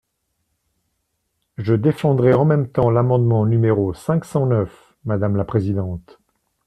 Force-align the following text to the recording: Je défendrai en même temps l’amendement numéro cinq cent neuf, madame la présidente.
Je 1.59 1.75
défendrai 1.75 2.33
en 2.33 2.43
même 2.43 2.67
temps 2.71 2.89
l’amendement 2.89 3.45
numéro 3.45 3.93
cinq 3.93 4.25
cent 4.25 4.47
neuf, 4.47 4.95
madame 5.05 5.35
la 5.35 5.45
présidente. 5.45 6.19